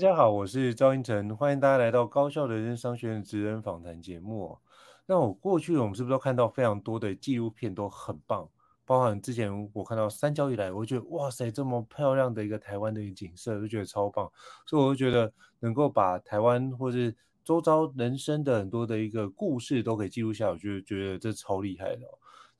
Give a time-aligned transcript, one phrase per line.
[0.00, 4.56] 大家好，我是赵英成，欢迎大家来到高效人生商学院职人访谈节目。
[5.04, 8.48] 那我过去我们是不是都看到非常多的纪录片都很棒？
[8.86, 14.26] 包含之前我看到三郊以来，我觉得哇塞，这么漂亮的一个台湾的一个景色，就觉得超棒。
[14.64, 17.14] 所以我就觉得能够把台湾或是
[17.44, 22.06] 周遭人生的很多的一个故事都给记录下，我就觉得这超厉害的。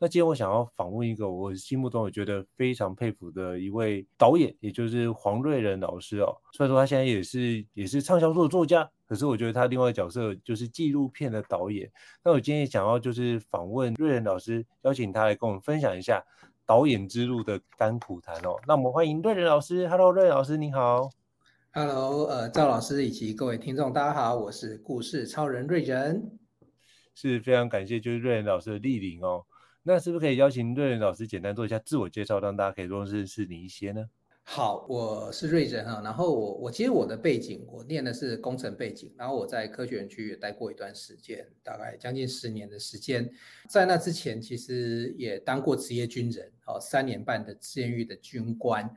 [0.03, 6.35] 那今天我想要访问一个我心目中我觉得非常佩服的一位导演，也就是黄瑞仁老师哦。
[6.55, 11.87] 虽然说他现在也是也是畅销书的作家，可是我觉得他另外一个角色就是纪录片的导演。
[12.25, 16.25] 那我今天想要就是访问瑞仁老师，邀请他来跟我们分享一下
[16.65, 18.57] 导演之路的甘苦谈哦。
[18.67, 19.87] 那我们欢迎瑞仁老师。
[19.87, 21.11] Hello，瑞仁老师，你好。
[21.73, 26.39] Hello，呃，赵老师以及各位听众，大家好，我是故事超人瑞仁。
[27.15, 29.45] 是非常感谢就是瑞仁老师的莅临哦。
[29.83, 34.05] 那是不是可以邀请瑞仁老师简单做一下自我介绍，让大家可以多认识你一些呢？
[34.43, 43.31] 好，我是瑞仁哈，然后我我其实我的背景，我念的是工程背景，然后我在科学园区也待过一段时间，大概将近十年的时间。
[43.69, 48.91] 在那之前，其实也当过职业军人，哦，三年半的志愿役的军官。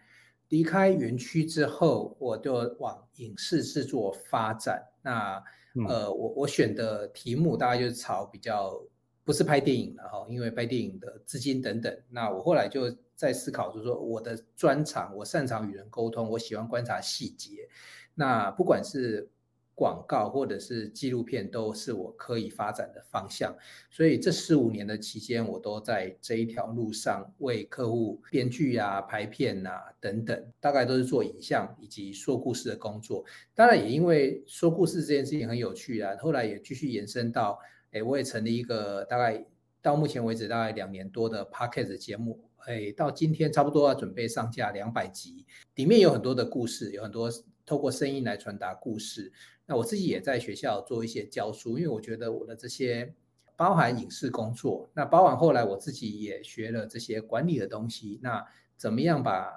[0.50, 4.84] 离开园区之后，我就往影视制作发展。
[5.02, 5.44] 那
[5.88, 8.84] 呃，我我选的题目大概就是朝比较。
[9.26, 11.98] 不是拍电影的哈，因为拍电影的资金等等。
[12.10, 17.70] 那我后来就在思考，就是说我的专长，我擅长与人沟通，我喜欢观察细节。
[18.16, 19.30] 那不管是
[19.76, 23.56] 广告或者是纪录片，都是我可以发展的方向。
[23.90, 33.24] 所以这十五年的期间，我都在这一条路上为客户编剧啊、拍片啊等等，大概都是做影像以及说故事的工作。
[33.56, 37.58] 当然也因为说故事这件事情很有趣啊，后来也继续延伸到。
[37.94, 39.46] 哎，我也成立一个大概
[39.82, 45.46] 到目前为止大概两年多的 Podcast 节目，哎，到今天差不多要准备上架两百集，
[45.76, 47.32] 里面有很多的故事，有很多
[47.66, 49.32] 透过声音来传达故事。
[49.66, 53.14] 那我自己也在学校做一些教书，因为我觉得我的这些
[53.56, 59.54] 包含影视工作，那包含后来我自己也学了这些管理的东西，那怎么样把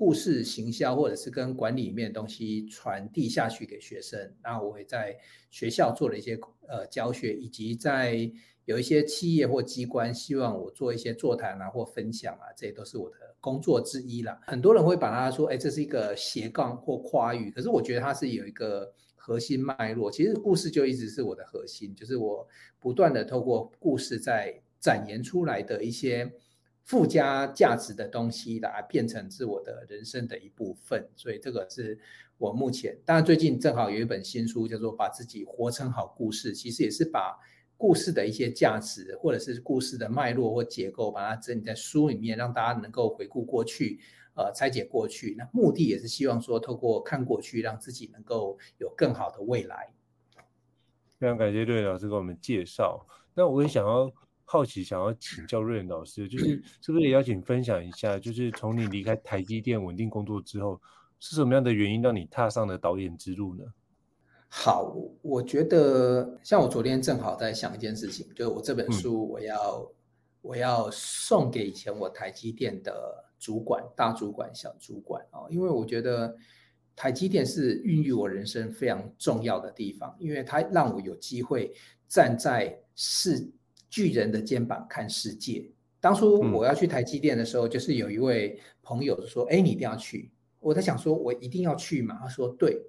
[0.00, 5.14] 故事行销，或者是跟管理面的东西传递下去给学生，那我也在
[5.50, 8.32] 学校做了一些呃教学，以及在
[8.64, 14.40] 有一些企业或机关希望我做一些座谈啊或分享啊，这些都是我的工作之一啦。
[14.46, 20.10] 很多人会把它说，哎，这是一个斜杠或跨域，可是我觉得它是有一个核心脉络。
[20.10, 26.32] 其实故事就一直是我的核心，就是我不断的透过故事在展延出来的一些。
[26.84, 31.96] 附加价值的东西来变成是我的人生的一部分，所以这个是
[32.36, 32.98] 我目前。
[33.04, 37.38] 当然，最近正好有一本新书叫做《把自己活成好故事》，其实也是把
[37.76, 44.00] 故事的一些价值，或者是故事的脉络或结构，把它整理在书里面，让大家能够回顾过去，
[44.34, 45.36] 呃，拆解过去。
[45.38, 49.92] 那目的也是希望说，透过看过去，让自己能够有更好的未来。
[51.18, 53.06] 非常感谢瑞老师给我们介绍。
[53.34, 54.12] 那我也想要。
[54.52, 60.80] 好奇想要请教瑞恩老师，就是是不是也邀请分享一下，就是从你离开台积电稳定工作之后，
[61.20, 63.62] 是什么样的原因让你踏上了导演之路呢？
[64.48, 69.94] 好，我觉得像我昨天正好在想一件事情，就是我这本书我要、嗯、
[70.42, 76.36] 我要送给以前我台积电的主管、大主管、小主管啊，因为我觉得
[76.96, 81.72] 台积电是孕育我人生非常重要的地方，因为它让我有机会
[82.08, 83.48] 站在世。
[83.90, 85.68] 巨人的肩膀看世界。
[86.00, 92.80] 当初我要去台积电的时候，嗯、就是有一位朋友说：“哎，你一定要去。”我在想说：“我一定要去嘛？”他说：“对，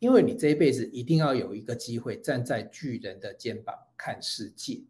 [0.00, 4.82] 因为你这一辈子一定要有一个机会站在巨人的肩膀看世界。”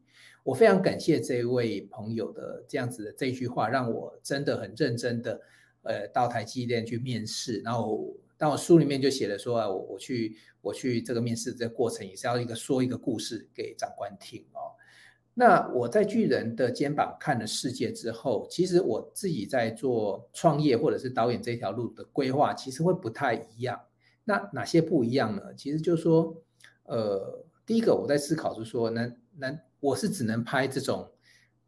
[0.43, 5.41] 我非常感谢这位朋友的这样子的这句话，让我真的很认真的
[5.83, 7.61] 呃到台积电去面试。
[7.61, 14.71] 然后，当我书里面就写了说啊，我我去我去这个面试这个过程也是要一个说一个故事给长官听哦。
[15.39, 23.79] 那我在巨人的肩膀看了世界之后，其实我自己在做创业或者是导演这条路的规划，其实会不太一样。
[24.25, 25.53] 那哪些不一样呢？
[25.55, 26.35] 其实就是说，
[26.85, 31.07] 呃，第一个我在思考就是说，那那我是只能拍这种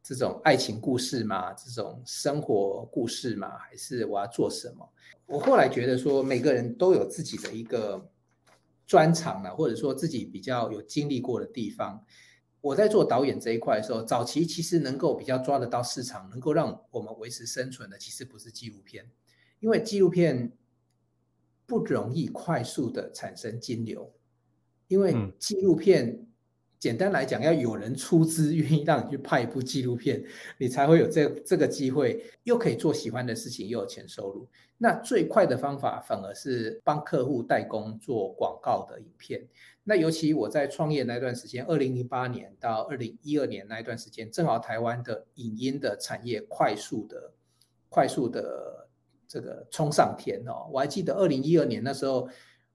[0.02, 1.52] 这种爱情故事吗？
[1.52, 3.58] 这种生活故事吗？
[3.58, 4.88] 还是我要做什么？
[5.26, 8.10] 我后来觉得说，每个人都有自己的一个
[8.86, 12.02] 专长啊，或者说自己比较有经历过的地方。
[12.60, 19.10] 我在做导演这一块的时候，早期其实能够比较抓得到市场，能够让我们维持生存的，其实不是纪录片，
[19.60, 20.52] 因为纪录片
[21.66, 24.12] 不容易快速的产生金流，
[24.87, 26.27] 因为纪录片。
[26.78, 30.25] 简单来讲，要有人出资愿意让你去拍一部纪录片，
[30.58, 34.46] 你才会有这这个机会，又可以做喜欢的事情，又有钱收入。
[34.76, 39.44] 那最快的方法反而是帮客户代工做广告的影片。
[39.82, 47.32] 那尤其我在创业那段时间，二零零八年到二零一二年那一段时间，正好台湾的影音的产业快速的、
[47.88, 48.86] 快速的
[49.26, 50.69] 这个冲上天哦。
[50.70, 52.28] 我还记得二零一二年那时候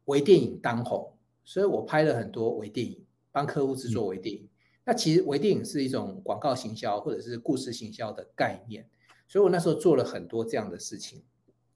[0.05, 1.15] 微电影当红，
[1.45, 2.99] 所以我拍了很多微电影。
[3.33, 4.47] 帮客户制作微电影，
[4.85, 8.87] 那其实微电影是一种广告行销或者是故事行销的概念，
[9.27, 11.23] 所以我那时候做了很多这样的事情，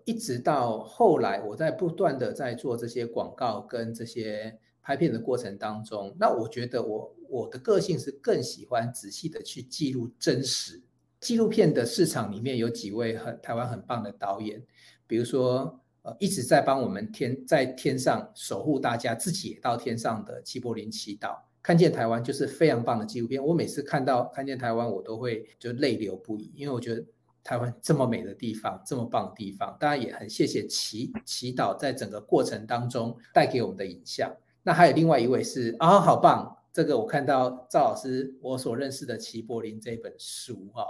[0.06, 10.82] 一直到后来我在不断的在做这些广告跟这些拍片的过程当中，那我觉得我我的个性是更喜欢仔细的去记录真实。
[11.20, 14.64] 纪录片的市场里面有几位很台湾很棒的导演，
[15.08, 21.36] 比如说呃一直在帮我们天在天上守护大家，自己也到天上的齐柏林祈祷。
[21.68, 27.04] 看见台湾就是非常棒的纪录片，我每次看到看见台湾，我都会就泪流不已，因为我觉得
[27.44, 34.34] 台湾这么美的地方，这么棒的地方，当然也很谢谢祈祈祷在整个过程当中带给我们的影像。
[34.64, 40.86] 那还有另外一位是啊、哦，好棒，这个我看到赵老师我所认识的齐柏林这本书哈，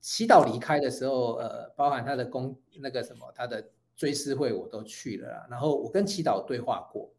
[0.00, 7.12] 祈祷离开的时候，呃，包含他的公那个什么他的追思会我都去了啦，然后我跟祈祷对话过，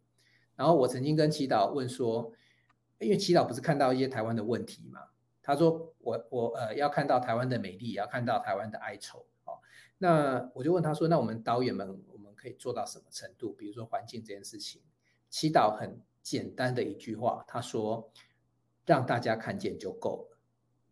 [0.55, 2.31] 然后我曾经跟祈祷问说。
[3.00, 5.01] 因为祈祷不是看到一些台湾的问题嘛？
[5.42, 9.25] 他说我我呃要看到台湾的美丽，也要看到台湾的哀愁。
[9.44, 9.60] 哦，
[9.98, 13.51] 那我就问他说，那我们导演们我们可以做到什么程度？
[13.51, 14.81] 比如说环境这件事情，
[15.30, 18.10] 祈祷很简单的一句话，他说
[18.86, 20.38] 让大家看见就够了。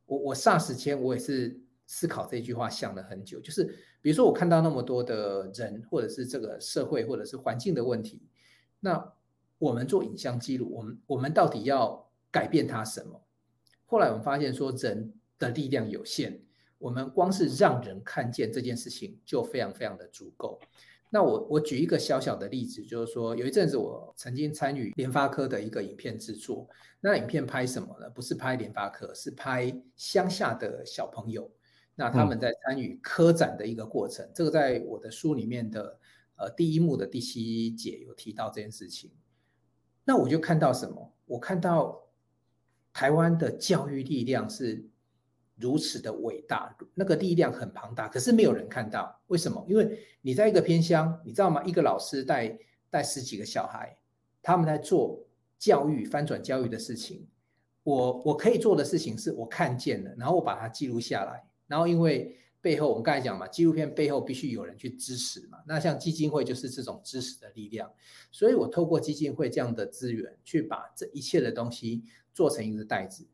[0.06, 3.64] 我我霎时间我也是思考这句话想了很久，就是
[4.02, 8.22] 比如说我看到那么多的人，或者是这个社会，或者是环境的问题，
[8.82, 9.14] 那。
[9.62, 13.24] 我们做影像记录，我们我们到底要改变它什么？
[13.86, 16.42] 后来我们发现说，人的力量有限，
[16.80, 20.60] 我们光是让人看见这件事情就非常非常的足够。
[21.12, 26.68] 那我我举一个小小的例子，就是说有一阵子我曾经参与联发科的一个影片制作，
[27.00, 28.10] 那影片拍什么呢？
[28.10, 31.48] 不是拍联发科，是拍乡下的小朋友，
[31.94, 34.26] 那他们在参与科展的一个过程。
[34.26, 36.00] 嗯、这个在我的书里面的
[36.38, 39.12] 呃第一幕的第七节有提到这件事情。
[40.04, 41.14] 那我就看到什么？
[41.26, 42.02] 我看到
[42.92, 44.84] 台湾的教育力量是
[45.56, 49.20] 如此的伟大，那个力量很庞大，可是没有人看到。
[49.28, 49.66] 为什么？
[49.70, 51.64] 因为你在一个偏乡，你知道吗？
[51.64, 52.58] 一个老师带
[52.90, 53.98] 带十几个小孩，
[54.42, 55.24] 他们在做
[55.58, 57.28] 教育翻转教育的事情。
[57.84, 62.38] 我我可以做的事情是我看见了，然后我把它记录下来，然后因为。
[62.62, 65.58] 背后我们刚才讲嘛，纪录片背后必须有人去支持嘛。
[65.66, 67.92] 那像基金会就是这种支持的力量，
[68.30, 72.04] 所以我透过基金会这样的资源，去把这一切的东西
[72.36, 73.28] 做成一个袋子。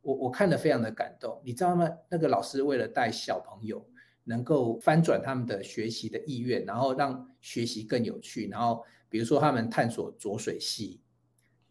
[0.00, 1.86] 我我看了非常的感动，你知道吗？
[2.08, 3.86] 那个老师为了带小朋友
[4.24, 10.98] 能够翻转他们的学习的意愿，然后让学习更有趣，然后比如说他们探索浊水溪，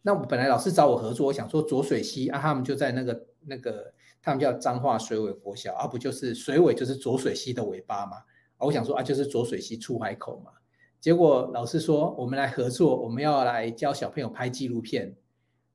[0.04, 3.92] 那我本来老师找我合作，我想说浊水溪啊，他们就在那个那个。
[4.22, 8.18] 他们叫彰化水尾国小，而、啊、不就是水尾就是浊水溪的尾巴嘛？
[8.60, 10.52] 我想说啊，就是浊水溪出海口嘛。
[11.00, 15.16] 结果老师说，我们来合作，我们要来教小朋友拍纪录片。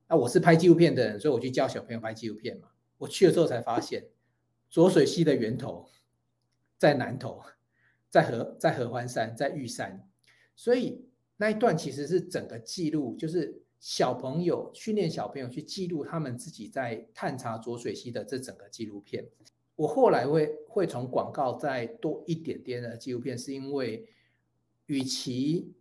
[0.07, 2.69] 那、啊、我是拍纪录片的人，所以我去教小朋友拍纪录片嘛。
[2.97, 4.05] 我去了之后才发现，
[4.69, 5.85] 浊水溪的源头
[6.77, 7.41] 在南投，
[8.09, 10.07] 在合在合欢山，在玉山，
[10.55, 13.61] 所以那一段其实是整个记录，就是。
[13.79, 19.27] 小朋友训练小朋友去记录他们自己在探查浊水溪的这整个纪录片。
[19.75, 24.07] 我后来会会从广告再多一点点的纪录片，是因为
[24.87, 25.71] 与其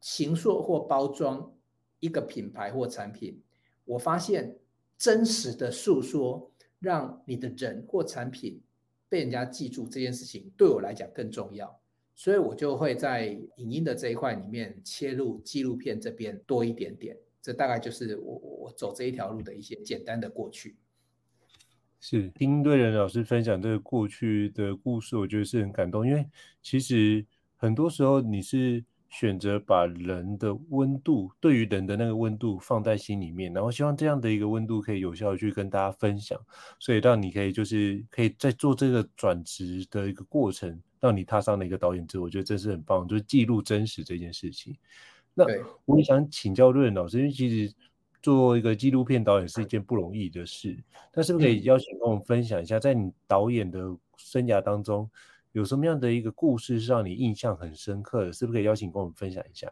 [0.00, 1.54] 形塑或包装
[2.00, 3.42] 一个品牌或产品，
[3.84, 4.58] 我发现
[4.96, 8.62] 真实的诉说，让你的人或产品
[9.10, 11.78] 被人家记住这件事情，对我来讲更重要。
[12.14, 13.26] 所以我就会在
[13.56, 17.14] 影音的这一块里面切入纪录片这边多一点点。
[17.46, 20.76] 这大概就是我我走这一条路的一些简单的过去。
[22.00, 26.28] 是听瑞仁老师分享这个过去的故事，我觉得是很感动，因为
[26.60, 27.24] 其实
[27.56, 36.36] 很多时候你是选择把人的温度，对于人的那个温度放在心里面，然后希望这样的一个温度可以有效的去跟大家分享，
[36.80, 44.76] 所以让你可以就是可以在做这个转职的一个过程，让你踏上了一个导演之后，我觉得真是很棒，就是记录真实这件事情。
[45.38, 45.44] 那
[45.84, 47.74] 我也想请教叡人老师，因为其实
[48.22, 50.82] 做一个纪录片导演是一件不容易的事，
[51.14, 53.78] 那是不是可以邀请跟我们分享一下，在你导演的
[54.16, 55.10] 生涯当中，
[55.52, 58.32] 有什么样的一个故事是让你印象很深刻的？
[58.32, 59.70] 是不是可以邀请跟我们分享一下？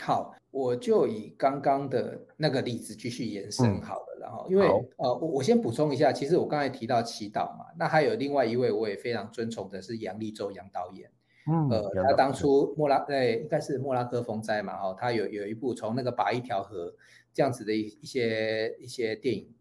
[0.00, 4.16] 好，我就以刚刚的那个例子继续延伸好了。
[4.18, 11.10] 嗯、然后，因为呃，我我先补充一下，其实我刚才提到祈祷嘛，那还有另外一位我也非常尊崇的是杨立洲杨导演。
[11.46, 16.94] 嗯，呃，他当初莫拉对应该是莫拉克风灾嘛，哦，他有有一部从那个拔一条河
[17.32, 19.54] 这样子的一一些一些电影，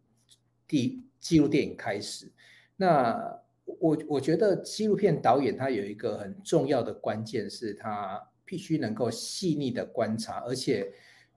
[0.67, 2.31] 第纪录电影开始，
[2.75, 3.41] 那。
[3.79, 10.93] 我我觉得纪录片导演他有一个很重要的关键，是他必须能够细腻的观察，而且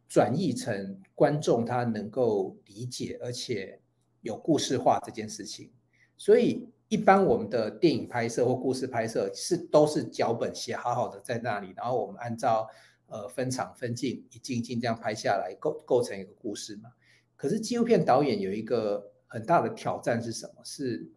[0.06, 3.80] 转译成观众他能够理解，而且
[4.20, 5.70] 有故事化这件事情。
[6.18, 12.68] 所以一般我们的电影拍摄或故事拍摄是都是脚本写好好的在那里，然后我们按照
[13.06, 16.90] 呃分场分镜一镜一镜这样拍下来构构成一个故事嘛。
[17.36, 20.64] 可是纪录片导演有一个很大的挑战是什么？
[20.64, 21.08] 是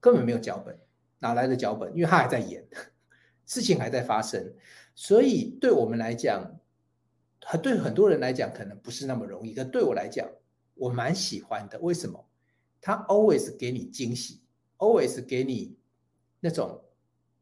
[0.00, 0.76] 根本没有脚本，
[1.20, 1.90] 哪来的脚本？
[1.94, 2.66] 因为他还在演，
[3.46, 4.52] 事情还在发生，
[4.94, 6.58] 所以对我们来讲，
[7.44, 9.54] 很对很多人来讲可能不是那么容易。
[9.54, 10.28] 可对我来讲，
[10.74, 11.78] 我蛮喜欢的。
[11.78, 12.26] 为什么？
[12.86, 14.42] 他 always 给你惊喜
[14.76, 15.74] ，always 给你
[16.40, 16.82] 那种。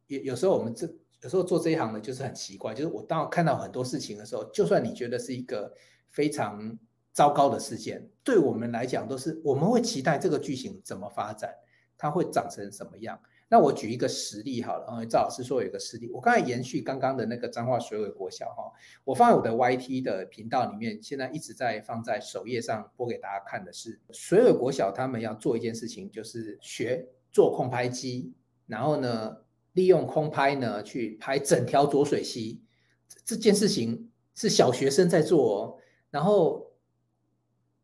[0.06, 0.86] 有有时候我们这
[1.20, 5.74] 有时候做这一行的，就是很奇怪，就是我当我看到很多事情的时候，就算你觉得是一个
[6.10, 6.78] 非常
[7.12, 11.52] 糟糕的事件，对我们来讲都是我们会期待这个剧情怎么发展。
[11.98, 13.20] 它会长成什么样？
[13.52, 14.86] 那我举一个实例好了。
[14.88, 18.72] 嗯，赵老师说有一个实例，我刚才延续刚刚的那个彰化水尾国小哈，
[19.04, 28.32] 我放在我的 YT 的频道里面，现在一直在放在首页上播给大家看的是水尾国小他们要做一件事情，就是学做空拍机，
[28.66, 29.36] 然后呢，
[29.74, 32.62] 利用空拍呢去拍整条浊水溪。
[33.22, 35.76] 这件事情是小学生在做哦，
[36.08, 36.72] 然后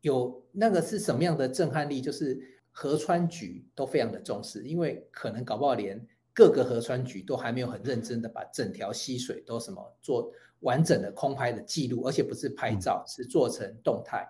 [0.01, 2.01] 有那个是什么样的震撼力？
[2.01, 2.57] 就是。
[2.81, 6.01] 河川局都非常的重视，因为可能搞不好连
[6.33, 10.31] 各个河川局都还没有很认真的把整条溪水都什么做
[10.61, 14.25] 完整的空拍的记录，而且不是拍照，是做成动态。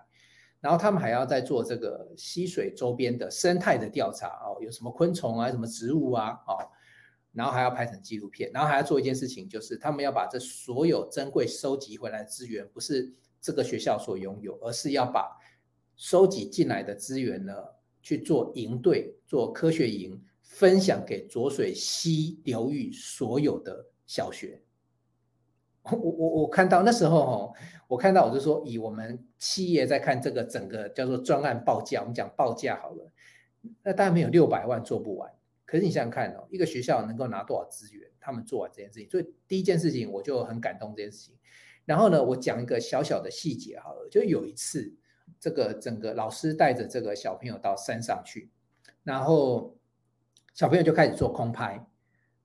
[0.58, 6.58] 然后他们还要再做这个溪水周边的生态的调查哦，有什么昆虫啊，什么植物啊，哦，
[7.32, 15.38] 然后还要拍成纪录片，然后还要做一件事情，就是他们要把这所有珍贵收集回来的资源，不是这个学校所拥有，而是要把
[15.94, 17.54] 收集进来的资源呢。
[18.02, 24.62] 去做营队，做科学营，分享给浊水溪流域所有的小学。
[25.82, 27.54] 我我我看到那时候哦，
[27.88, 33.10] 我看到我就说，以我们企业在看这个整个叫做专案报价，我们讲报价好了，
[33.82, 35.30] 那当然没有六百万做不完。
[35.64, 41.34] 可是你想想看哦，一个学校能够拿多少资源，他们做完这件事情，所以第一件事情我就很感动这件事情。
[41.84, 44.94] 然后呢，我讲一个小小的细节好了，就有一次。
[45.40, 48.50] 这个整个老师带着这个小朋友到山上去，
[49.02, 49.74] 然后
[50.52, 51.82] 小朋友就开始做空拍。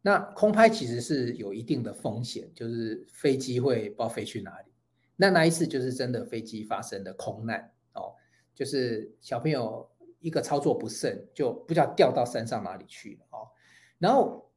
[0.02, 4.72] 那空拍其实是有一定的风险，就是飞机会不知道飞去哪里。
[5.18, 8.14] 那那一次就是真的飞机发生的空难哦，
[8.54, 9.90] 就是小朋友
[10.22, 13.50] 一个操作不慎，就不知道掉到山上哪里去了哦。
[13.98, 14.50] 然后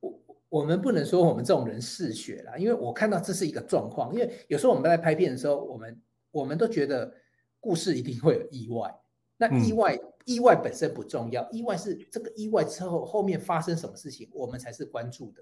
[0.00, 7.14] 我我们不能说我们这种人嗜血啦，因为我看到这是一个状况，因为有时候我们在拍片的时候，我们我们都觉得。
[7.62, 8.92] 故事一定会有意外，
[9.36, 15.40] 那意外、嗯、意外本身不重要，意外是这个意外之后后面发生什么事情，我们才是关注的。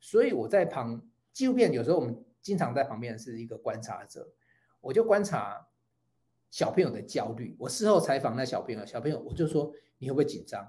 [0.00, 1.00] 所以我在旁
[1.32, 4.28] 纪录片有时候我们经常在旁边是一个观察者，
[4.80, 5.68] 我就观察
[6.50, 7.54] 小朋友的焦虑。
[7.60, 10.68] 我事后采访那小朋友，小朋友我就说，你会不会紧张？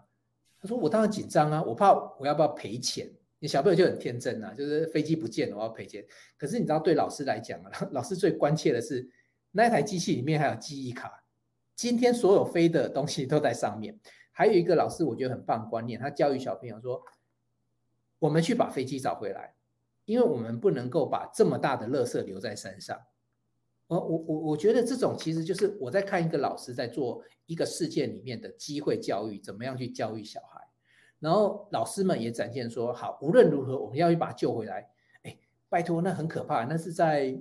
[0.62, 3.12] 他说我当然紧张啊，我怕我要不要赔钱？
[3.40, 6.06] 你小朋友就很天真啊，就是飞机不见了我要赔钱。
[6.38, 9.10] 可是你知道对老师来讲啊，老师最关切的是。
[9.56, 11.24] 那台机器里面还有记忆卡，
[11.76, 14.00] 今天所有飞的东西都在上面。
[14.32, 17.00] 还有一个老师，我觉得很棒观念，他教育小朋友说
[18.18, 19.54] ：“我们去把飞机找回来，
[20.06, 23.00] 因为我们不能够把这么大的垃圾留在山上。”
[23.86, 30.60] 我我我我觉得这种其实就是我在看一个老师在做一个事件里面的机会教育，怎么样去教育小孩。
[31.20, 34.90] 然后老师们也展现说：“好，无论如何我们要去把它救回来。”
[35.22, 35.38] 哎，
[35.70, 37.40] 拜托，那很可怕，那是在。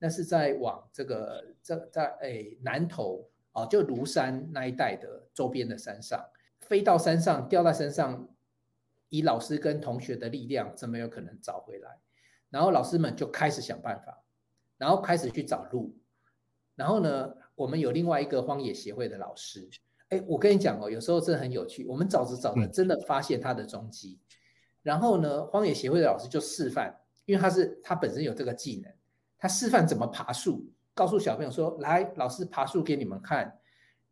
[0.00, 6.28] 那是在往这个这在诶南投哦，就庐山那一带的周边的山上，
[6.60, 8.28] 飞到山上掉在山上，
[9.10, 12.00] 以老师跟同学的力量，怎么有可能找回来？
[12.48, 14.24] 然后老师们就开始想办法，
[14.78, 15.94] 然后开始去找路。
[16.74, 19.68] 然后呢，我们有另外一个荒野协会的老师，
[20.08, 21.84] 哎，我跟你讲哦，有时候真的很有趣。
[21.84, 24.18] 我们找着找着，真的发现他的踪迹。
[24.18, 24.34] 嗯、
[24.82, 28.90] 然后呢，荒野协会的老师就示范，因为他是他本身有这个技能，
[29.40, 33.56] 他示范怎么爬树，告诉小朋友说：“来，老师爬树给你们看。”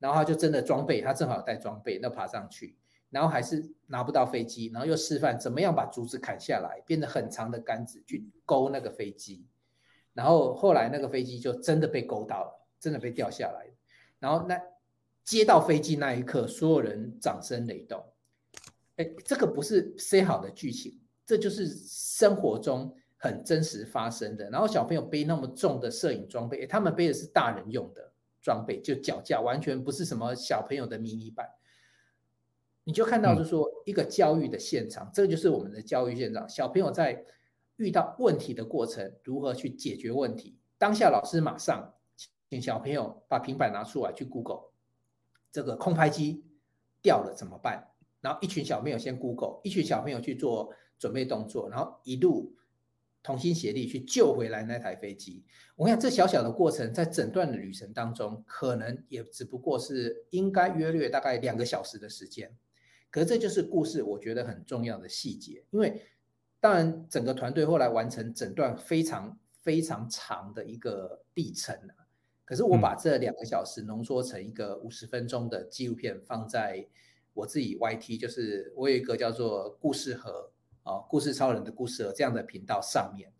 [0.00, 2.76] 然后他就真的装备，他正好带装备，那爬上去，
[3.10, 9.44] 然后还是拿不到飞机，然后又示范怎么样把竹子砍下来，变得很长的杆子去勾那个飞机，
[10.12, 13.66] 然后后来那个飞机就真的被勾到了，真的被掉下来。
[14.20, 14.56] 然后那
[15.24, 18.00] 接到飞机那一刻，所有人掌声雷动。
[18.96, 24.48] 哎，这个不是塞好的剧情，这就是生活中很真实发生的。
[24.48, 28.12] 然后小朋友背那么重的摄影装备，他们背的是大人用的。
[28.40, 31.46] 装备就脚架，完全不是什么小朋友的迷你版。
[32.84, 36.48] 你就看到，就是说一个教育的现场，嗯、这个就是我们的教育现场。
[36.48, 37.26] 小朋友在
[37.76, 40.56] 遇到问题的过程，如何去解决问题？
[40.78, 41.92] 当下老师马上
[42.48, 44.70] 请小朋友把平板拿出来去 Google，
[45.50, 46.44] 这个空拍机
[47.02, 47.88] 掉了怎么办？
[48.20, 52.54] 然后一群小朋友先 Google，一群小朋友去做准备动作，然后一路。
[53.28, 55.44] 同心协力去救回来那台飞机。
[55.76, 62.56] 我想这小小的过程，在整段的旅程当中，可能也只不过是应该约略大概两个小时的时间。
[63.10, 65.62] 可是这就是故事，我觉得很重要的细节。
[65.68, 66.00] 因为
[66.58, 71.78] 当然整个团队后来完成整段非常非常长的一个历程。
[72.46, 76.88] 可是我把这两个小时浓缩成一个五十分钟的纪录片，放在
[77.34, 80.50] 我自己 YT，就是我有一个叫做故事盒。
[80.88, 83.30] 哦，故事超人的故事盒这样的频道上面，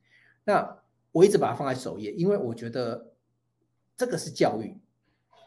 [0.45, 0.79] 那
[1.11, 3.13] 我一直把它放在首页，因为我觉得
[3.97, 4.79] 这个是教育，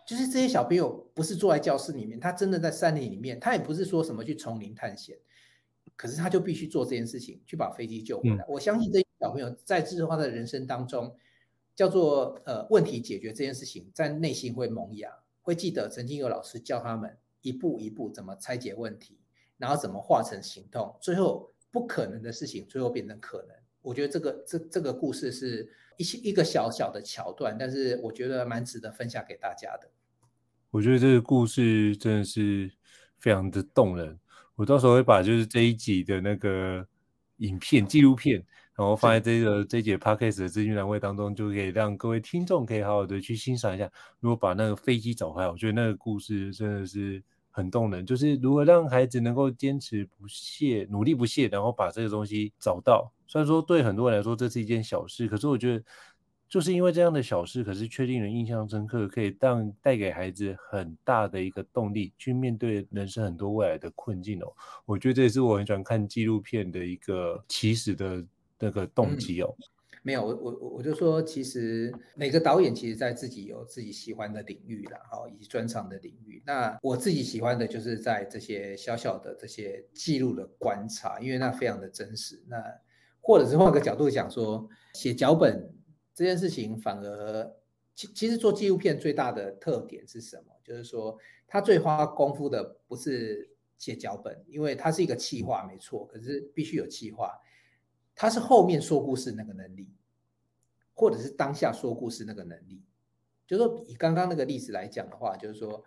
[0.08, 5.16] 就是这些小朋友不是坐在教室里面，他真的在山林里面，他也不是说什么去丛林探险，
[5.96, 8.44] 可是他就必须做这件事情，去把飞机救回来。
[8.44, 11.16] 嗯、我相信这些小朋友在自他的人生当中，
[11.76, 15.12] 叫做呃问题解决这件事情，在内心会萌芽，
[15.44, 19.20] 会记得曾经有老师教他们一步一步怎么拆解问题，
[19.60, 21.52] 然后怎么化成行动，最后。
[21.72, 23.56] 不可能的事情，最后变成可能。
[23.82, 29.90] 我觉得这个这这个故事是一些一个小小的桥段，但是我觉得蛮值得分享给大家的。
[30.70, 32.72] 我觉得这个故事真的是
[33.18, 34.20] 非常的动人。
[34.56, 36.86] 我到时候会把就是这一集的那个
[37.38, 38.36] 影片纪录片，
[38.76, 43.92] 然后放在这个这一集 podcast 的资讯栏位当中，就可以让各位听众可以好好的去欣赏一下。
[44.20, 47.24] 如果把那个飞机找回来，我觉得那个故事真的是。
[47.52, 53.12] 很动人，就是如何让孩子能够坚持不懈、努力不懈，然后把这个东西找到。
[53.28, 55.84] 虽然说对很多人来说这是一件小事，可是我觉得
[56.50, 64.54] 就是因为这样的小事，可是却令人印象深刻，可以让带给孩子很大的一个动力，去面对人生很多未来的困境哦。
[64.86, 68.26] 我觉得这也是我很喜欢看纪录片的一个起始的
[68.60, 69.56] 那个动机哦。
[69.58, 69.64] 嗯
[70.04, 76.42] 没有，我我我就说，其实每个导演其实在自己有自己喜欢的领域啦，哈，以及专长的领域。
[76.46, 82.44] 那我自己喜欢的就是在这些小小的这些记录的观察，因为那非常的真实。
[82.48, 82.64] 那
[83.20, 85.72] 或者是换个角度讲说，写脚本
[86.16, 87.56] 这件事情，反而
[87.94, 90.52] 其其实做纪录片最大的特点是什么？
[90.64, 91.16] 就是说，
[91.48, 97.32] 他最花功夫的不是写脚本，因为它是一个企划，没错，可是必须有企划。
[98.16, 99.90] 他是后面说故事那个能力，
[100.94, 102.84] 或者是当下说故事那个能力，
[103.48, 105.84] 就是说以刚刚那个例子来讲的话，就是说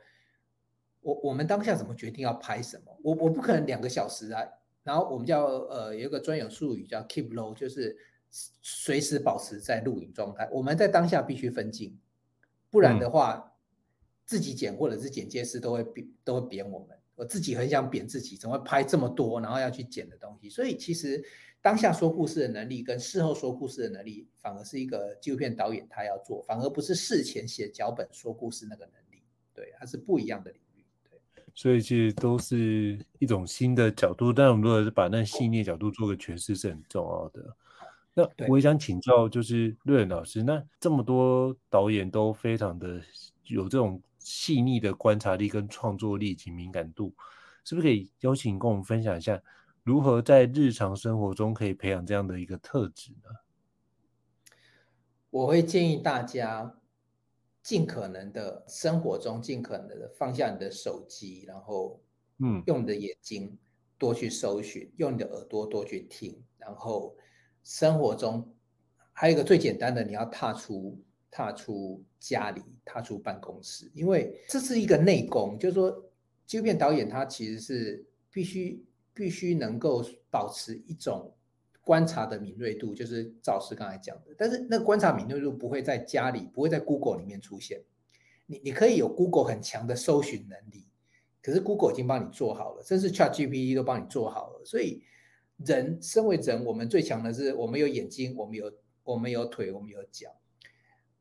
[1.00, 2.98] 我我们当下怎么决定要拍什么？
[3.02, 4.42] 我我不可能两个小时啊，
[4.82, 7.96] 然后我们叫呃有一个专有术语叫 keep low，就是
[8.30, 10.48] 随时保持在录影状态。
[10.50, 11.98] 我们在当下必须分镜，
[12.70, 13.52] 不然的话，
[14.24, 16.98] 自己剪或者是剪接师都会扁都会扁我们。
[17.14, 20.48] 我自己很想贬自己，怎么会拍这么多，然后要去剪的东西？
[20.48, 21.24] 所以其实。
[21.64, 29.22] 当下说故事的能力跟事后说故事的能力，反而是一个纪录片导演他要做，反而不是事前写脚本说故事那个能力，
[29.54, 30.84] 对，它是不一样的领域。
[31.34, 37.56] 对，所以其实都是一种新的角度，但我们如果是把那细腻角度做个诠释是很重要的。
[38.12, 43.00] 那我也想请教，就是瑞恩老师，那这么多导演都非常的
[43.46, 47.14] 有这种细腻的观察力跟创作力及敏感度，
[47.62, 49.40] 是不是可以邀请跟我们分享一下？
[49.82, 53.28] 如何在日常生活中可以培养这样的一个特质呢？
[55.28, 56.74] 我会建议大家
[57.62, 62.00] 尽可能的生活中尽可能的放下你的手机，然后
[62.38, 63.58] 嗯，用你的眼睛
[63.98, 67.14] 多去搜寻，用你的耳朵多去听，然后
[67.62, 68.54] 生活中
[69.12, 70.98] 还有一个最简单的，你要踏出
[71.34, 75.90] 踏出家里，踏出办公室，因为这是一个内功，就是说
[76.46, 78.84] 纪录片导演他其实是必须。
[79.16, 81.32] 必须能够保持一种
[81.82, 87.80] 观察的敏锐度，就是赵师刚才讲的，但是那个观察敏锐度不会在家里，不会在 Google 里面出现。
[88.46, 90.84] 你你可以有 Google 很强的搜寻能力，
[91.40, 94.64] 可是 Google 已经帮你做好了，甚至 ChatGPT 都帮你做好了。
[94.64, 95.04] 所以
[95.58, 98.72] 人身为人，我们最强的是我们有眼睛，我们有
[99.04, 100.28] 我们有腿，我们有脚，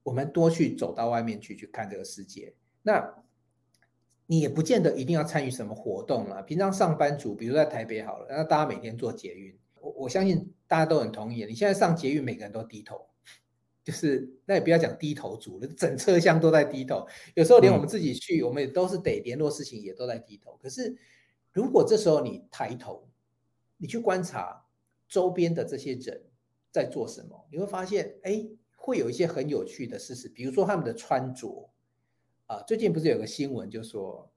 [0.03, 2.53] 我们多去走到外面去去看这个世界。
[2.81, 3.23] 那
[4.25, 6.41] 你也不见得一定要参与什么活动了。
[6.43, 9.57] 平常上班族，比如在台北好了，那大家每天坐捷运。
[9.79, 13.05] 我我相信大家都很同意，你现在上捷运，每个人都低头，
[13.83, 17.05] 就是那也不要讲低头族了，整车厢都在低头。
[17.35, 20.57] 有时候连我们自己去，嗯、我们也都是得联络事情，也都在低头。
[20.61, 20.95] 可是
[21.51, 23.05] 如果这时候你抬头，
[23.75, 24.65] 你去观察
[25.09, 26.23] 周边的这些人
[26.71, 28.47] 在做什么，你会发现，哎，
[28.85, 31.69] 会有一些很有趣的事实，比如说他们的穿着
[32.47, 32.61] 啊。
[32.67, 34.29] 最近不是有个新闻，就说，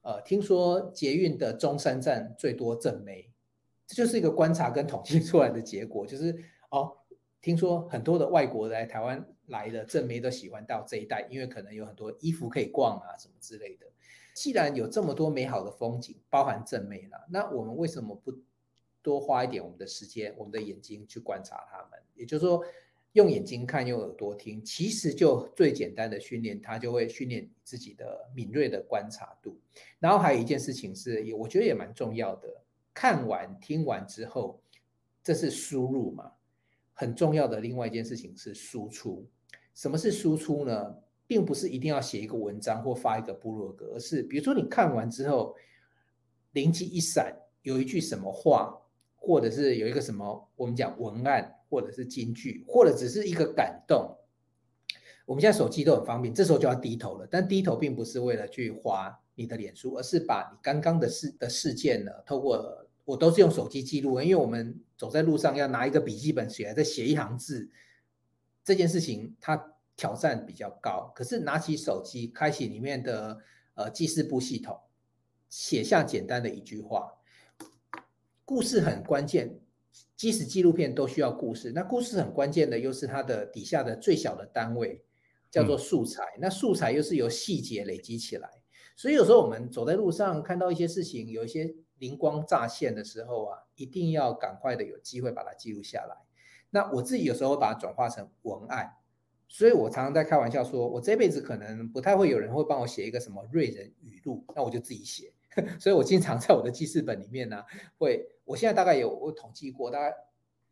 [0.00, 3.30] 呃，听说捷运的中山站最多正妹。
[3.86, 6.34] 这就是一个观察跟统计 出来的结果，就是
[6.70, 6.96] 哦，
[7.42, 13.84] 听说很多的外国来台湾来的正妹都喜欢到这一带，因为可能有很多衣服可以逛啊，什么之类的。
[14.32, 18.32] 既然有这么多美好的风景，包含正妹了，那我们为什么不
[19.02, 22.00] 多花一点我们的时间、我们的眼睛去观察他们？
[22.14, 22.64] 也就是说，
[23.12, 29.58] 用眼睛看，用耳朵听，其实就最简单的训练，它就会训练自己的敏锐的观察度。
[29.98, 32.48] 然后还有一件事情是，也我觉得也蛮重要的。
[32.94, 34.62] 看完听完之后，
[35.22, 36.32] 这是输入嘛？
[36.94, 39.26] 很重要的另外一件事情是输出。
[39.74, 40.94] 什么是输出呢？
[41.26, 45.56] 并不是一定要写一个文章或发一个部落格，而是比如说你看完之后，
[46.52, 48.78] 灵机一闪，有一句什么话，
[49.22, 54.18] 或者是有一个什么我们讲文案，或者是金句，或者只是一个感动。
[55.24, 57.28] 我们现在手机都很方便，这时候就要低头了。
[57.30, 67.70] 但低头并不是为了去滑你的脸书，而是把你刚刚的事的事件呢，透过我都是用手机记录，因为我们走在路上要拿一个笔记本写来再写一行字，
[68.64, 71.12] 这件事情它挑战比较高。
[71.14, 73.38] 可是拿起手机，开启里面的
[73.74, 74.76] 呃记事簿系统，
[75.48, 77.12] 写下简单的一句话，
[78.44, 79.60] 故事很关键。
[80.16, 85.04] 即使纪录片都需要故事，那故事很关键的又是它的底下的最小的单位。
[85.50, 88.48] 叫做素材，那素材又是由细节累积起来，
[88.96, 96.16] 所以有时候我们走在路上看到一些事情，有一些灵光乍现的时候啊，一定要赶快的有机会把它记录下来。
[96.70, 98.94] 那我自己有时候把它转化成文案，
[99.46, 105.34] 所以我常常在开玩笑说，我这辈子可能不太会有人会帮我写一个什么瑞人语录，那我就自己写。
[105.78, 107.66] 所以我经常在我的记事本里面呢、啊，
[107.98, 110.14] 会，我现在大概有我统计过，大概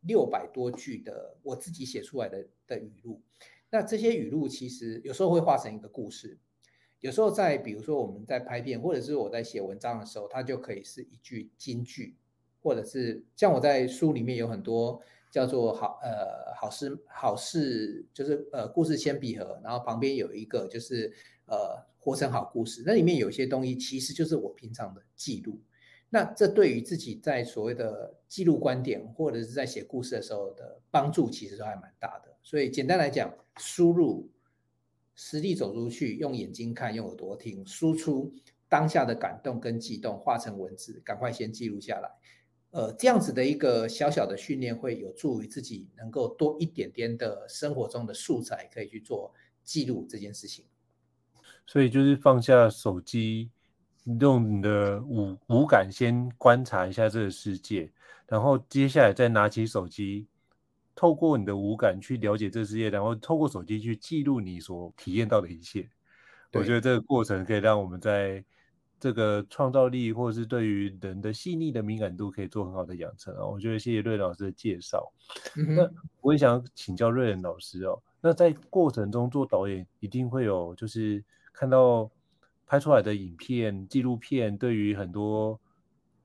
[0.01, 3.21] 六百多句的我自己写出来的的语录。
[3.71, 6.39] 那这些语录其实有时候会化成一个故事，
[7.01, 12.17] 有时候在比如说我们在拍片，或者是我在写文章的时候，它就可以是一句金句，
[12.63, 21.13] 或者是像我在书里面有很多叫做好呃好事好事，就是呃故事铅笔盒，然后旁边有一个就是
[21.47, 25.61] 呃活成好故事，那里面有些东西其实就是我平常的记录。
[26.13, 32.37] 那这对于自己在所谓的记录观点，或者是在写故事的时候的帮助，其实都还蛮大的。
[32.43, 34.29] 所以简单来讲，输入
[35.15, 38.33] 实地走出去，用眼睛看，用耳朵听，输出
[38.69, 42.11] 当下的感动跟激动，化成文字，赶快先记录下来。
[42.73, 50.65] 呃，这样子的一个小小的训练，会有助于自己能够多一点点的生活中的素材，可以去做记录这件事情。
[51.67, 53.51] 所以就是放下手机。
[54.19, 57.91] 用你的五五感先观察一下这个世界，
[58.27, 60.27] 然后接下来再拿起手机，
[60.95, 65.89] 透过你的五感去了解这个世界，然后透过手机去记录你所体验到的一切。
[66.53, 68.45] 我觉得这个过程可以让我们在
[68.99, 73.45] 这个创造力，或者是对于人的细腻的敏感度，可以做很好的养成啊。
[73.47, 75.13] 我觉得谢谢瑞老师的介绍。
[75.57, 82.11] 嗯、那我也想请教瑞仁老师哦，那在过程中做导演，一定会有就是看到。
[82.71, 85.61] 拍出来的影片、纪录片，对于很多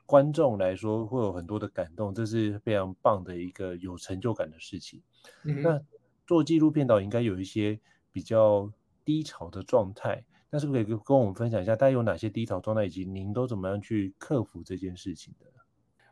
[0.06, 5.02] 观众来说，会有很多的感动，这是非常棒的一个有成就感的事情。
[5.44, 5.82] 嗯、那
[6.28, 7.80] 做纪录片导演应该有一些
[8.12, 8.72] 比较
[9.04, 15.48] 低潮的状态，那是不是可以跟我们分享一下，大家有哪些低潮状态，以及您都怎么样去克服这件事情的？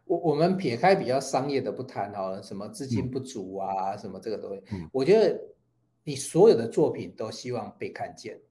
[0.05, 5.39] 我我们撇开比较商业的不谈好了，什么资金不足啊，嗯、什么这个东西，嗯、我觉得
[6.03, 8.41] 你所有的作品都希望被看见。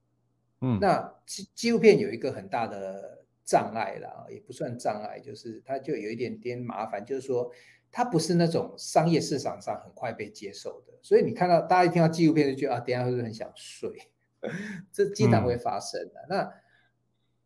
[0.62, 7.50] 嗯，那纪纪录片有一个很大的障碍啦，也不算障碍，就是它就有一点点麻烦，就是说
[7.90, 13.90] 它不是那种商业市场上很快被接受的，所以你看到大家一听到纪录片就觉得啊，等下会不会很想睡？
[14.90, 16.20] 这经常会发生的。
[16.22, 16.54] 嗯、那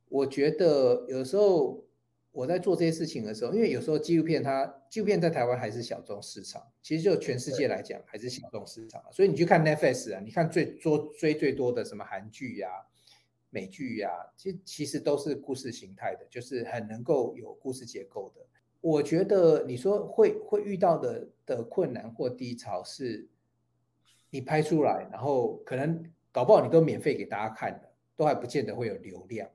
[0.08, 1.84] 我觉得有时候
[2.30, 9.02] 我在做这些事情的时候，因为有时候纪录片它纪录片在台湾还是小众市场，其实就全世界来讲还是小众市场。
[9.10, 12.68] 所以你去看 Netflix 啊，你看最多追最多的什么韩剧呀、
[13.56, 18.42] 美剧呀，其实其实都是故事形态的，就是很能够有故事结构的。
[18.82, 23.26] 我觉得你说会会遇到的的困难或低潮是，
[24.28, 29.48] 你拍出来，然后可能搞不好你都免费给大家看的，都还不见得会有流量。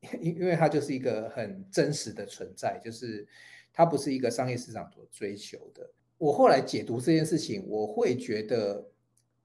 [0.22, 3.28] 因因为它就是一个很真实的存在，就是
[3.70, 5.90] 它不是一个商业市场所追求的。
[6.16, 8.82] 我后来解读这件事情，我会觉得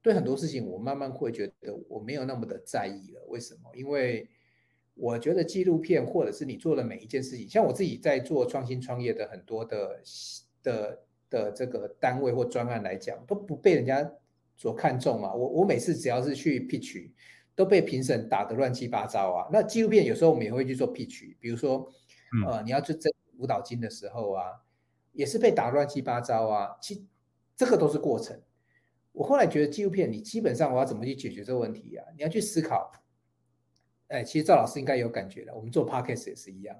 [0.06, 3.24] 对很多事情，我慢慢会觉得我没有那么的在意了。
[3.26, 3.74] 为什么？
[3.74, 4.30] 因为
[4.94, 10.00] 我觉得纪录片或者是你做的每一件事情，像我自己在做创新创业的很多的
[10.62, 14.08] 的的这个单位或专案来讲，都不被人家
[14.56, 15.34] 所看重嘛。
[15.34, 17.10] 我我每次只要是去 pitch。
[17.56, 19.48] 都被评审打得乱七八糟啊！
[19.50, 21.90] 那纪录片有时候我们也会去做 pitch，比如说，
[22.46, 24.44] 呃，你要去争舞蹈金的时候啊，
[25.12, 26.76] 也是被打乱七八糟啊。
[26.82, 27.06] 其
[27.56, 28.38] 这个都是过程。
[29.16, 32.04] 我后来觉得纪录片，你基本上我要怎么去解决这个问题啊？
[32.14, 32.92] 你要去思考。
[34.08, 36.76] 哎，其实赵老师应该有感觉了，我们做 podcast 也是一样。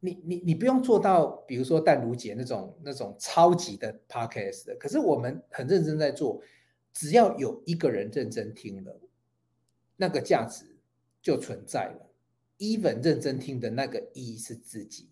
[0.00, 6.40] 你你你不用做到，比如说淡如姐那种那种超级的 podcast 的，可是我们很认真在做，
[6.94, 8.98] 只要有一个人认真听了。
[9.96, 10.64] 那个价值
[11.20, 12.10] 就存在了。
[12.56, 15.10] Even 认真听的那个一是自己，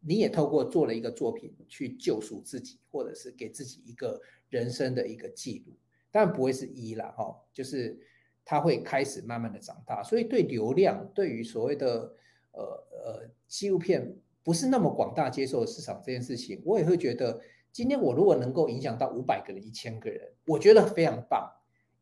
[0.00, 5.74] 你也透过做了一个作品去救赎自己，或者是给自己一个人生的一个记录。
[6.10, 7.98] 当然不会是一了哈，就是
[8.44, 10.02] 它会开始慢慢的长大。
[10.02, 12.12] 所以对流量，对于所谓的
[12.52, 21.52] 呃呃纪录片不是那么广大接受的市场这件事情，我也会觉得，今天我如果能够影响到五百个人、一千个人，我觉得非常棒。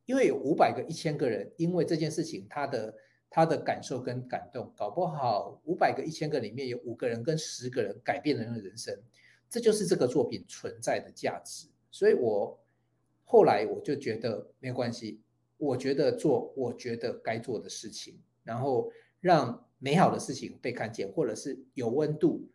[0.07, 2.95] 因为有五百个、一千个人，因为这件事情，他的
[3.31, 8.95] 他的感受跟感动，搞不好五百个、一千个里面有五个人跟十个人改变了人的人生，
[9.49, 11.69] 这就是这个作品存在的价值。
[11.95, 12.59] 所以我
[13.25, 15.21] 后来我就觉得没关系，
[15.59, 22.51] 我觉得做我觉得该做的事情，然后让美好的事情被看见，或者是有温度。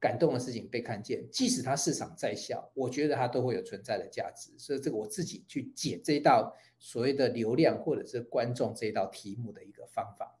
[0.00, 4.52] 感动的事情被看见，即使它市场再小，我觉得它都会有存在的价值。
[4.58, 10.33] 所以这个我自己去解这一道所谓的流量或者是观众这一道题目的一个方法，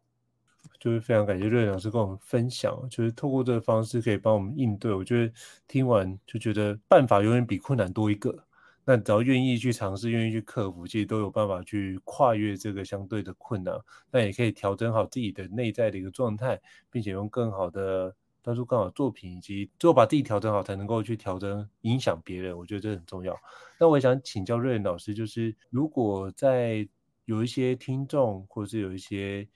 [0.84, 4.92] 就是非常感谢瑞老师跟我们分享，就是透过这个方式可以帮我们应对。
[4.92, 5.32] 我觉得
[5.66, 8.44] 听完就觉得办法永远比困难多一个，
[8.84, 13.74] 那只要愿意去尝试，愿意去克服，其实都有办法去跨越这个相对的困难。
[14.10, 18.14] 那也可以调整好自己的内在的一个状态，并且用更好的。
[18.42, 22.54] 专注更好作品，以及最后把自己调整好，才能够去调整影响别人。
[22.54, 23.34] 我觉得这很重要。
[23.80, 26.86] 那我也想请教瑞老师，就是如果在
[27.24, 29.48] 有一些听众，或者是有一些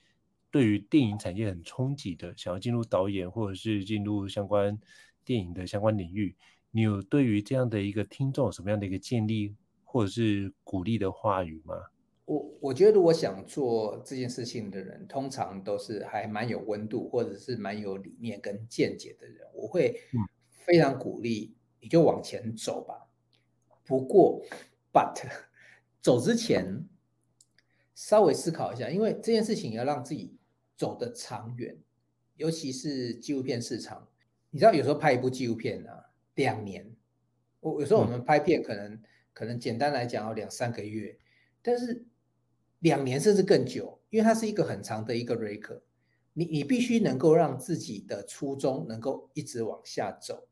[0.50, 4.78] 对于电影产业很憧憬的，想要进入导演或者是进入相关
[5.24, 6.36] 电影的相关领域，
[6.70, 11.74] 你有对于这样的一个听众什么样的一个建议或者是鼓励的话语吗？
[12.24, 19.46] 我我觉得，如果想做这件事情的人，通常都是还蛮有温度，或者是蛮有理念跟见解的人。
[19.54, 19.98] 我会
[20.50, 23.08] 非常鼓励你就往前走吧。
[23.86, 24.44] 不过
[24.92, 25.26] ，but
[26.02, 26.86] 走之前
[27.94, 30.36] 稍微思考一下，因为这件事情要让自己
[30.78, 31.76] 走得长远，
[32.36, 34.08] 尤其是纪录片市场。
[34.48, 36.90] 你知道，有时候拍一部纪录片啊，两年。
[37.60, 38.98] 我有时候我们拍片可能
[39.34, 41.18] 可能简单来讲要两三个月，
[41.60, 42.06] 但是。
[42.82, 45.80] 两年甚至更久，因为它是一个很长的一个 record，
[46.32, 50.46] 你你必须能够让自己的初衷能够一直往下走。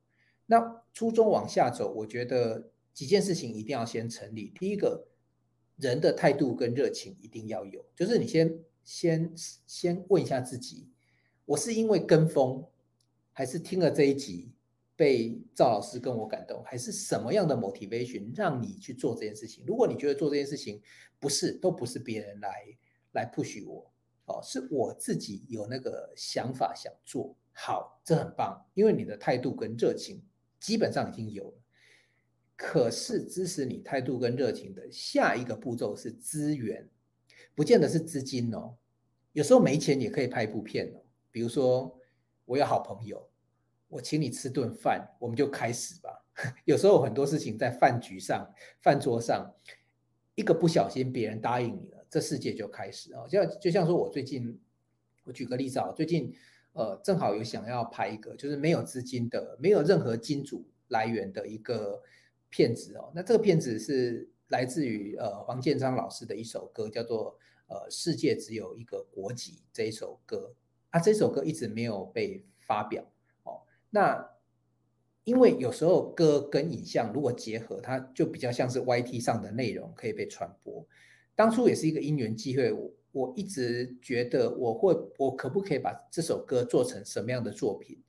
[0.47, 4.53] 那初衷往下走，我觉得几件事情一定要先成立。
[4.59, 5.07] 第一个，
[5.77, 9.31] 人的态度跟热情一定要有，就是你先先
[9.67, 10.89] 先问一下自己，
[11.45, 12.65] 我是因为跟风，
[13.33, 14.53] 还是听了这一集？
[14.99, 19.63] 被赵老师跟我感动，还是什么样的 motivation 让你去做这件事情？
[19.67, 20.81] 如果你觉得做这件事情
[21.21, 22.65] 不是，都不是别人来
[23.13, 23.93] 来 push 我，
[24.25, 30.23] 哦，是我自己有那个想法想做好，这很棒，因为你的态度跟热情
[30.59, 31.59] 基本上已经有了。
[32.57, 36.89] 可是支持你态度跟热情的下一个步骤是资源，
[37.57, 38.77] 不见得是资金哦，
[39.33, 41.03] 有时候没钱也可以拍一部片哦。
[41.33, 41.99] 比如说，
[42.45, 43.29] 我有好朋友。
[43.89, 46.25] 我请你吃顿饭，我们就开始吧。
[46.67, 49.55] 有时候很多事情在饭局上、饭桌上，
[50.35, 53.29] 一个不小心，别人答应你了，这世界就开始哦。
[53.31, 54.59] 就就像说，我最近，
[55.23, 56.35] 我举个例子啊，最近
[56.73, 62.03] 呃，正好有想要拍一个，就是没有资金的、没有任何金主来源的一个
[62.51, 63.13] 片子哦。
[63.15, 70.55] 那这个片子是来自于呃黄建章老师的一首歌，叫做呃《世界只有一个国籍》这一首歌
[70.91, 73.05] 啊，这首歌一直没有被发表
[73.43, 73.63] 哦。
[73.91, 74.33] 那
[75.25, 80.87] 因为有时候歌跟影像如果结合，它就比较像是 YT 上的内容可以被传播。
[81.35, 88.01] 当初也是一个因缘机会，我我一直觉得我会，我可不可以把这首歌做成什么样的作品，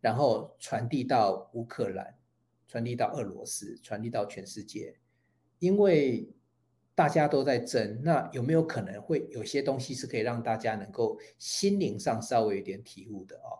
[0.00, 2.18] 然后传递到乌克兰，
[2.66, 4.96] 传递到俄罗斯，传递到全世界，
[5.64, 6.28] 因为。
[6.96, 13.58] 大家都在争，那有没有可能会有些东西是可以让大家能够心灵上稍微有点体悟的哦？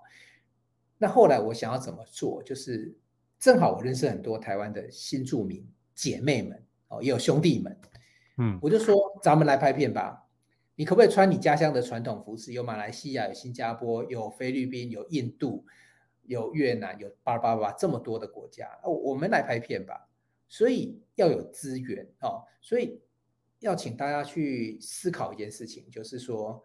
[0.99, 2.95] 那后来我想要怎么做，就是
[3.41, 7.77] 正好我认识很多台湾的新住民姐妹们哦，也有兄弟们，
[8.39, 10.29] 嗯，我就说咱们来拍片吧。
[10.77, 12.53] 你可不可以穿你家乡的传统服饰？
[12.53, 15.65] 有马来西亚，有新加坡，有菲律宾，有印度，
[16.23, 20.09] 有越南，有巴拉巴拉这么多的国家，哦，我们来拍片吧。
[20.49, 23.01] 所以要有资源哦，所以。
[23.61, 26.63] 要请大家去思考一件事情，就是说，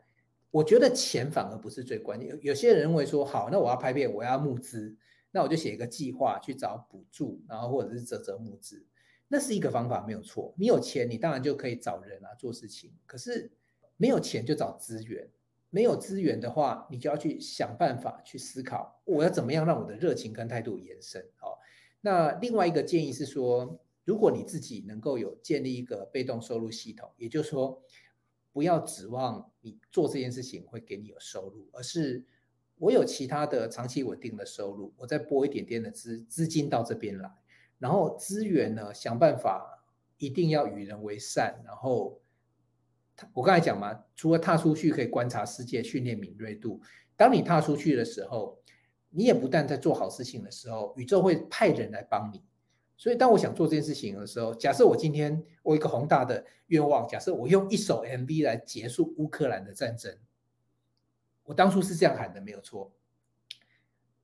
[0.52, 2.38] 我觉得钱反而不是最关键。
[2.42, 4.98] 有些人认为说，好，那我要拍片，我要募资，
[5.32, 8.86] 那我就写一个计划去找补助，然后或者是啧啧募资，
[9.30, 10.54] 那是一个方法，没有错。
[10.58, 12.92] 你有钱，你当然就可以找人啊做事情。
[13.06, 13.50] 可是
[13.96, 15.30] 没有钱就找资源，
[15.70, 21.22] 没有资源的话，你就要去想办法去思考，我要怎么样让我的热情跟态度延伸。
[21.40, 21.56] 哦，
[22.02, 23.80] 那另外一个建议是说。
[24.06, 27.80] 如果你自己能够有建立一个被动收入系统，也就是说，
[28.52, 32.26] 不要指望你做这件事情会给你有收入，而是
[32.80, 37.30] 我有其他的长期稳定的收入，我再拨一点点的资资金到这边来，
[37.78, 39.86] 然后资源呢，想办法
[40.18, 42.20] 一定要与人为善，然后
[43.32, 46.82] 我刚才讲嘛，除了踏出去可以观察世界，训练敏锐度，
[47.16, 48.59] 当你踏出去的时候，
[49.10, 52.44] 你也不但在做好事情的时候，宇宙会派人来帮你。
[52.96, 60.18] 所以，当我想做这件事情的时候，假设我今天我一个宏大的愿望，假设我用一首 MV 来结束乌克兰的战争，
[61.46, 62.92] 我当初是这样喊的，没有错。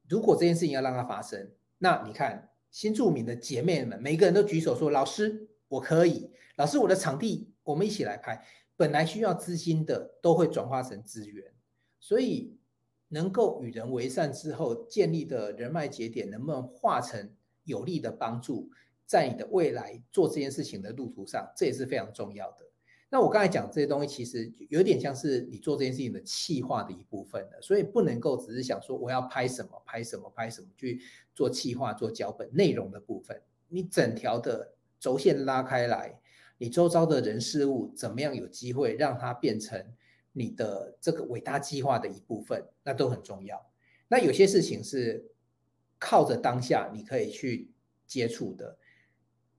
[0.07, 8.45] 如果这件事情要让它发生，那你看新著名的姐妹们，每个人都举手说：“老师，我可以。”老师，我的场地，我们一起来拍。
[8.75, 11.53] 本来需要资金的，都会转化成资源。
[11.99, 12.57] 所以，
[13.09, 17.29] 能够与人为善之后建立的人脉节点，能不能化成？
[17.67, 18.69] 有力的帮助，
[19.07, 22.57] 在你的未来做这件事情的路途上，这也是非常重要的。
[23.09, 31.01] 那我刚才讲这些东西，其实有点像是你做这件事情的企划的一部分的，所以不能够只是想说我要拍什么拍什么拍什么去
[31.33, 33.41] 做企划做脚本内容的部分。
[33.67, 36.19] 你整条的轴线拉开来，
[36.59, 39.83] 你周遭的人事物怎么样有机会让它变成
[40.37, 43.65] 你的这个伟大计划的一部分，那都很重要。
[44.07, 45.31] 那有些事情是。
[45.97, 47.71] 靠着当下你可以去
[48.05, 48.77] 接触的，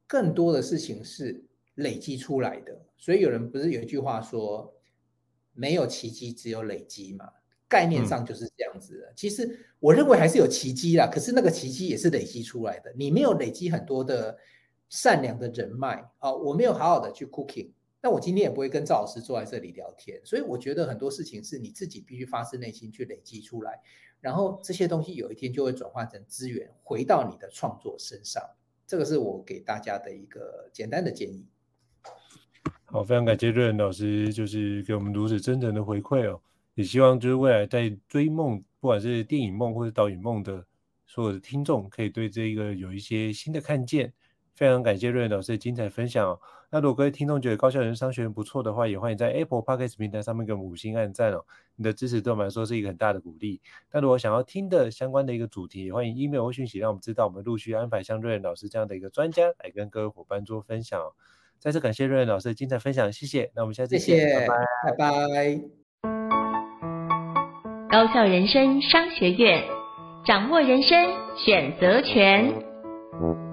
[0.06, 1.42] 更多的事情是
[1.76, 2.78] 累积出来的。
[2.98, 4.72] 所以有人不是有一句话说，
[5.54, 7.26] 没有奇迹，只有累积嘛？
[7.66, 9.12] 概念上就是这样子的。
[9.16, 12.92] 其实我认为还是有奇迹啦，可是那个奇迹也是累积出来的。
[12.94, 14.36] 你没有累积很多的
[14.90, 17.70] 善良的人脉啊，我没有好好的去 cooking，
[18.06, 20.20] 那我今天也不会跟赵老师坐在这里聊天。
[20.24, 23.80] 所以我觉得很多事情是你自己必须发自内心去累积出来。
[24.20, 28.40] 然后这些东西有一天就会转化成资源，回到你的创作身上。
[28.86, 31.48] 这个是我给大家的一个简单的建议。
[32.84, 36.40] 好，非常感谢瑞恩老师，就是给我们如此真诚的回馈哦。
[36.76, 40.64] 也希望就是未来在追梦，不管是电影梦或者导演梦的
[41.06, 44.12] 所有的听众，可以对这个有一些新的看见。
[44.56, 46.40] 非常感谢瑞恩老师的精彩分享哦。
[46.70, 51.44] 那如果各位听众觉得高效人生商学院不错的话，也欢迎在 Apple Podcast 平台上面给我们五星按赞哦。
[51.76, 53.60] 你的支持对我们来说是一个很大的鼓励。
[53.92, 61.12] 那如果想要听的相关的一个主题，也欢迎 email 或讯息让我们知道，我们陆续安排像瑞恩老师这样的一个专家来跟各位伙伴做分享哦。
[61.60, 63.50] 再次感谢瑞恩老师的精彩分享，谢谢。
[63.54, 64.56] 那我们下次见，谢谢，拜拜。
[64.84, 65.60] 拜拜。
[67.88, 69.62] 高效人生商学院，
[70.24, 73.45] 掌握人生选择权。